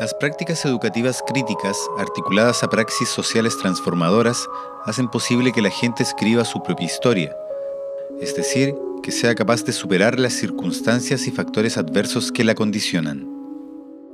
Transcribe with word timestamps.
Las 0.00 0.14
prácticas 0.14 0.64
educativas 0.64 1.24
críticas, 1.26 1.76
articuladas 1.98 2.62
a 2.62 2.68
praxis 2.68 3.08
sociales 3.08 3.58
transformadoras, 3.58 4.46
hacen 4.84 5.08
posible 5.08 5.50
que 5.50 5.60
la 5.60 5.70
gente 5.70 6.04
escriba 6.04 6.44
su 6.44 6.62
propia 6.62 6.86
historia, 6.86 7.36
es 8.20 8.36
decir, 8.36 8.76
que 9.02 9.10
sea 9.10 9.34
capaz 9.34 9.64
de 9.64 9.72
superar 9.72 10.20
las 10.20 10.34
circunstancias 10.34 11.26
y 11.26 11.32
factores 11.32 11.78
adversos 11.78 12.30
que 12.30 12.44
la 12.44 12.54
condicionan. 12.54 13.28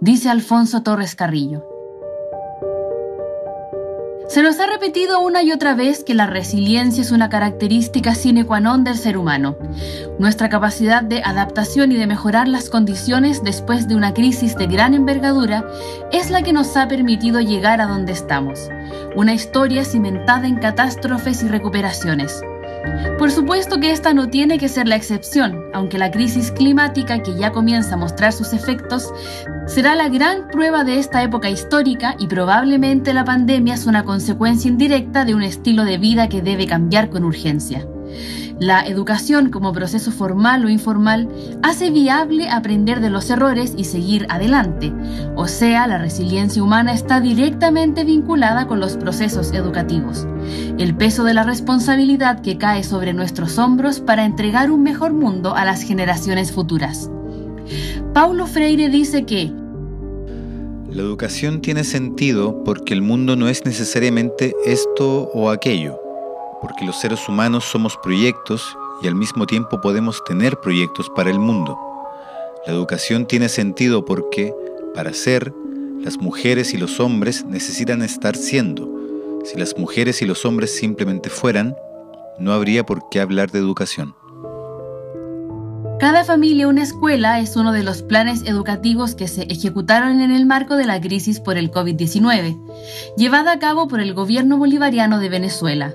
Dice 0.00 0.30
Alfonso 0.30 0.82
Torres 0.82 1.14
Carrillo. 1.14 1.73
Se 4.34 4.42
nos 4.42 4.58
ha 4.58 4.66
repetido 4.66 5.20
una 5.20 5.44
y 5.44 5.52
otra 5.52 5.76
vez 5.76 6.02
que 6.02 6.12
la 6.12 6.26
resiliencia 6.26 7.02
es 7.02 7.12
una 7.12 7.28
característica 7.28 8.16
sine 8.16 8.44
qua 8.44 8.58
non 8.58 8.82
del 8.82 8.98
ser 8.98 9.16
humano. 9.16 9.56
Nuestra 10.18 10.48
capacidad 10.48 11.04
de 11.04 11.22
adaptación 11.22 11.92
y 11.92 11.94
de 11.94 12.08
mejorar 12.08 12.48
las 12.48 12.68
condiciones 12.68 13.44
después 13.44 13.86
de 13.86 13.94
una 13.94 14.12
crisis 14.12 14.56
de 14.56 14.66
gran 14.66 14.92
envergadura 14.92 15.64
es 16.10 16.32
la 16.32 16.42
que 16.42 16.52
nos 16.52 16.76
ha 16.76 16.88
permitido 16.88 17.40
llegar 17.40 17.80
a 17.80 17.86
donde 17.86 18.10
estamos. 18.10 18.70
Una 19.14 19.34
historia 19.34 19.84
cimentada 19.84 20.48
en 20.48 20.56
catástrofes 20.56 21.44
y 21.44 21.46
recuperaciones. 21.46 22.42
Por 23.18 23.30
supuesto 23.30 23.78
que 23.78 23.92
esta 23.92 24.14
no 24.14 24.28
tiene 24.28 24.58
que 24.58 24.68
ser 24.68 24.88
la 24.88 24.96
excepción, 24.96 25.64
aunque 25.72 25.96
la 25.96 26.10
crisis 26.10 26.50
climática 26.50 27.22
que 27.22 27.36
ya 27.36 27.52
comienza 27.52 27.94
a 27.94 27.98
mostrar 27.98 28.32
sus 28.32 28.52
efectos 28.52 29.12
será 29.66 29.94
la 29.94 30.08
gran 30.08 30.48
prueba 30.48 30.84
de 30.84 30.98
esta 30.98 31.22
época 31.22 31.48
histórica 31.48 32.16
y 32.18 32.26
probablemente 32.26 33.14
la 33.14 33.24
pandemia 33.24 33.74
es 33.74 33.86
una 33.86 34.04
consecuencia 34.04 34.68
indirecta 34.68 35.24
de 35.24 35.34
un 35.34 35.42
estilo 35.42 35.84
de 35.84 35.98
vida 35.98 36.28
que 36.28 36.42
debe 36.42 36.66
cambiar 36.66 37.10
con 37.10 37.24
urgencia. 37.24 37.86
La 38.60 38.86
educación 38.86 39.50
como 39.50 39.72
proceso 39.72 40.12
formal 40.12 40.64
o 40.64 40.68
informal 40.68 41.28
hace 41.64 41.90
viable 41.90 42.48
aprender 42.48 43.00
de 43.00 43.10
los 43.10 43.28
errores 43.30 43.74
y 43.76 43.84
seguir 43.84 44.26
adelante, 44.30 44.92
o 45.34 45.48
sea, 45.48 45.88
la 45.88 45.98
resiliencia 45.98 46.62
humana 46.62 46.92
está 46.92 47.20
directamente 47.20 48.04
vinculada 48.04 48.68
con 48.68 48.78
los 48.78 48.96
procesos 48.96 49.52
educativos, 49.52 50.28
el 50.78 50.94
peso 50.94 51.24
de 51.24 51.34
la 51.34 51.42
responsabilidad 51.42 52.42
que 52.42 52.56
cae 52.56 52.84
sobre 52.84 53.12
nuestros 53.12 53.58
hombros 53.58 53.98
para 53.98 54.24
entregar 54.24 54.70
un 54.70 54.84
mejor 54.84 55.14
mundo 55.14 55.56
a 55.56 55.64
las 55.64 55.82
generaciones 55.82 56.52
futuras. 56.52 57.10
Paulo 58.14 58.46
Freire 58.46 58.88
dice 58.88 59.26
que 59.26 59.50
la 60.90 61.02
educación 61.02 61.60
tiene 61.60 61.82
sentido 61.82 62.62
porque 62.64 62.94
el 62.94 63.02
mundo 63.02 63.34
no 63.34 63.48
es 63.48 63.64
necesariamente 63.64 64.54
esto 64.64 65.28
o 65.34 65.50
aquello 65.50 65.98
porque 66.64 66.86
los 66.86 66.98
seres 66.98 67.28
humanos 67.28 67.64
somos 67.64 67.98
proyectos 67.98 68.78
y 69.02 69.06
al 69.06 69.14
mismo 69.14 69.46
tiempo 69.46 69.82
podemos 69.82 70.24
tener 70.24 70.56
proyectos 70.60 71.10
para 71.10 71.28
el 71.28 71.38
mundo. 71.38 71.78
La 72.66 72.72
educación 72.72 73.26
tiene 73.26 73.50
sentido 73.50 74.06
porque, 74.06 74.54
para 74.94 75.12
ser, 75.12 75.52
las 76.00 76.16
mujeres 76.16 76.72
y 76.72 76.78
los 76.78 77.00
hombres 77.00 77.44
necesitan 77.44 78.00
estar 78.00 78.34
siendo. 78.34 78.88
Si 79.44 79.58
las 79.58 79.76
mujeres 79.76 80.22
y 80.22 80.24
los 80.24 80.46
hombres 80.46 80.74
simplemente 80.74 81.28
fueran, 81.28 81.76
no 82.38 82.54
habría 82.54 82.86
por 82.86 83.10
qué 83.10 83.20
hablar 83.20 83.50
de 83.50 83.58
educación. 83.58 84.14
Cada 86.04 86.22
familia 86.22 86.68
una 86.68 86.82
escuela 86.82 87.40
es 87.40 87.56
uno 87.56 87.72
de 87.72 87.82
los 87.82 88.02
planes 88.02 88.42
educativos 88.44 89.14
que 89.14 89.26
se 89.26 89.44
ejecutaron 89.44 90.20
en 90.20 90.32
el 90.32 90.44
marco 90.44 90.76
de 90.76 90.84
la 90.84 91.00
crisis 91.00 91.40
por 91.40 91.56
el 91.56 91.70
COVID-19, 91.70 92.60
llevada 93.16 93.52
a 93.52 93.58
cabo 93.58 93.88
por 93.88 94.00
el 94.00 94.12
gobierno 94.12 94.58
bolivariano 94.58 95.18
de 95.18 95.30
Venezuela. 95.30 95.94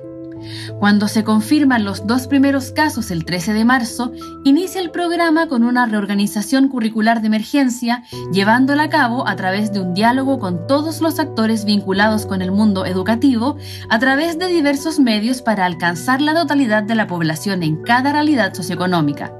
Cuando 0.79 1.07
se 1.07 1.23
confirman 1.23 1.83
los 1.83 2.07
dos 2.07 2.25
primeros 2.25 2.71
casos 2.71 3.11
el 3.11 3.23
13 3.23 3.53
de 3.53 3.65
marzo, 3.65 4.11
inicia 4.43 4.81
el 4.81 4.89
programa 4.89 5.47
con 5.47 5.63
una 5.63 5.85
reorganización 5.85 6.69
curricular 6.69 7.21
de 7.21 7.27
emergencia, 7.27 8.03
llevándola 8.31 8.83
a 8.83 8.89
cabo 8.89 9.27
a 9.27 9.35
través 9.35 9.71
de 9.73 9.79
un 9.79 9.93
diálogo 9.93 10.39
con 10.39 10.65
todos 10.65 11.01
los 11.01 11.19
actores 11.19 11.65
vinculados 11.65 12.25
con 12.25 12.41
el 12.41 12.51
mundo 12.51 12.87
educativo, 12.87 13.57
a 13.89 13.99
través 13.99 14.39
de 14.39 14.47
diversos 14.47 14.99
medios 14.99 15.43
para 15.43 15.65
alcanzar 15.65 16.19
la 16.19 16.33
totalidad 16.33 16.81
de 16.81 16.95
la 16.95 17.05
población 17.05 17.61
en 17.61 17.83
cada 17.83 18.11
realidad 18.11 18.55
socioeconómica. 18.55 19.38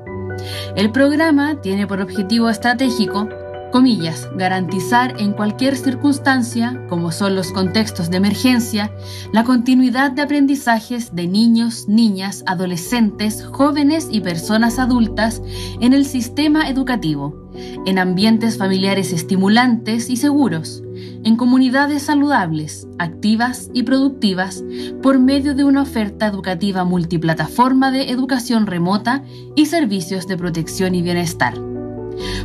El 0.76 0.92
programa 0.92 1.62
tiene 1.62 1.88
por 1.88 2.02
objetivo 2.02 2.50
estratégico 2.50 3.28
comillas, 3.72 4.28
garantizar 4.36 5.16
en 5.20 5.34
cualquier 5.34 5.78
circunstancia, 5.78 6.82
como 6.90 7.12
son 7.12 7.36
los 7.36 7.52
contextos 7.52 8.10
de 8.10 8.18
emergencia, 8.18 8.92
la 9.32 9.44
continuidad 9.44 10.12
de 10.12 10.24
aprendizajes 10.24 11.16
de 11.16 11.28
niños, 11.28 11.88
niñas, 11.88 12.44
adolescentes, 12.48 13.46
jóvenes 13.46 14.08
y 14.12 14.22
personas 14.22 14.80
adultas 14.80 15.42
en 15.80 15.94
el 15.94 16.06
sistema 16.06 16.70
educativo, 16.70 17.52
en 17.86 18.00
ambientes 18.00 18.58
familiares 18.58 19.14
estimulantes 19.14 20.10
y 20.10 20.18
seguros, 20.18 20.84
en 21.24 21.36
comunidades 21.36 22.04
saludables, 22.04 22.88
activas 22.98 23.70
y 23.74 23.84
productivas, 23.84 24.64
por 25.02 25.20
medio 25.20 25.56
de 25.56 25.64
una 25.64 25.82
oferta 25.82 26.28
educativa 26.28 26.84
multiplataforma 26.84 27.92
de 27.92 28.10
educación 28.10 28.68
remota 28.68 29.24
y 29.56 29.66
servicios 29.66 30.28
de 30.28 30.38
protección 30.38 30.96
y 30.96 31.02
bienestar. 31.02 31.56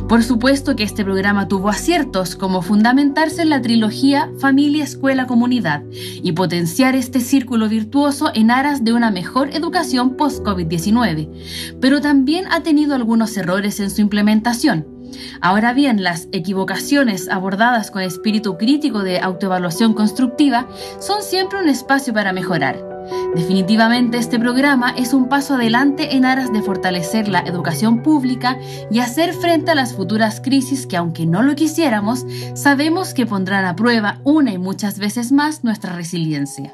Por 0.07 0.23
supuesto 0.23 0.75
que 0.75 0.83
este 0.83 1.03
programa 1.03 1.47
tuvo 1.47 1.69
aciertos, 1.69 2.35
como 2.35 2.61
fundamentarse 2.61 3.41
en 3.41 3.49
la 3.49 3.61
trilogía 3.61 4.31
Familia, 4.39 4.83
Escuela, 4.83 5.27
Comunidad 5.27 5.83
y 5.91 6.31
potenciar 6.33 6.95
este 6.95 7.19
círculo 7.19 7.67
virtuoso 7.67 8.31
en 8.33 8.51
aras 8.51 8.83
de 8.83 8.93
una 8.93 9.11
mejor 9.11 9.49
educación 9.53 10.15
post-COVID-19, 10.15 11.77
pero 11.81 12.01
también 12.01 12.45
ha 12.51 12.61
tenido 12.61 12.95
algunos 12.95 13.35
errores 13.37 13.79
en 13.79 13.89
su 13.89 14.01
implementación. 14.01 14.94
Ahora 15.41 15.73
bien, 15.73 16.03
las 16.03 16.27
equivocaciones 16.31 17.29
abordadas 17.29 17.91
con 17.91 18.01
espíritu 18.01 18.57
crítico 18.57 19.03
de 19.03 19.19
autoevaluación 19.19 19.93
constructiva 19.93 20.67
son 20.99 21.21
siempre 21.21 21.59
un 21.59 21.69
espacio 21.69 22.13
para 22.13 22.33
mejorar. 22.33 22.95
Definitivamente 23.35 24.17
este 24.17 24.39
programa 24.39 24.93
es 24.97 25.13
un 25.13 25.29
paso 25.29 25.55
adelante 25.55 26.15
en 26.15 26.25
aras 26.25 26.51
de 26.51 26.61
fortalecer 26.61 27.27
la 27.27 27.41
educación 27.41 28.01
pública 28.01 28.57
y 28.89 28.99
hacer 28.99 29.33
frente 29.33 29.71
a 29.71 29.75
las 29.75 29.93
futuras 29.93 30.41
crisis 30.41 30.87
que 30.87 30.97
aunque 30.97 31.25
no 31.25 31.43
lo 31.43 31.55
quisiéramos, 31.55 32.25
sabemos 32.55 33.13
que 33.13 33.25
pondrán 33.25 33.65
a 33.65 33.75
prueba 33.75 34.21
una 34.23 34.53
y 34.53 34.57
muchas 34.57 34.99
veces 34.99 35.31
más 35.31 35.63
nuestra 35.63 35.95
resiliencia. 35.95 36.73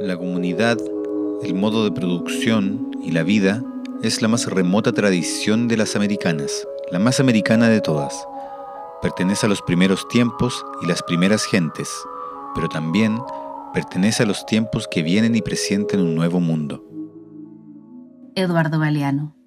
La 0.00 0.16
comunidad, 0.16 0.78
el 1.42 1.54
modo 1.54 1.84
de 1.84 1.92
producción 1.92 2.90
y 3.02 3.10
la 3.12 3.22
vida 3.22 3.62
es 4.02 4.22
la 4.22 4.28
más 4.28 4.46
remota 4.46 4.92
tradición 4.92 5.68
de 5.68 5.76
las 5.76 5.96
americanas, 5.96 6.66
la 6.90 6.98
más 6.98 7.20
americana 7.20 7.68
de 7.68 7.80
todas. 7.80 8.26
Pertenece 9.02 9.46
a 9.46 9.48
los 9.48 9.62
primeros 9.62 10.06
tiempos 10.08 10.64
y 10.82 10.86
las 10.86 11.02
primeras 11.02 11.44
gentes, 11.44 11.90
pero 12.54 12.68
también 12.68 13.18
pertenece 13.74 14.22
a 14.22 14.26
los 14.26 14.46
tiempos 14.46 14.88
que 14.88 15.02
vienen 15.02 15.34
y 15.34 15.42
presienten 15.42 16.00
un 16.00 16.14
nuevo 16.14 16.40
mundo. 16.40 16.84
Eduardo 18.34 18.78
Baleano 18.78 19.37